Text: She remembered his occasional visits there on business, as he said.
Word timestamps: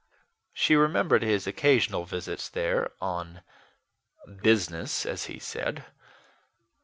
She 0.51 0.75
remembered 0.75 1.21
his 1.21 1.45
occasional 1.45 2.05
visits 2.05 2.49
there 2.49 2.89
on 2.99 3.43
business, 4.41 5.05
as 5.05 5.25
he 5.25 5.37
said. 5.37 5.85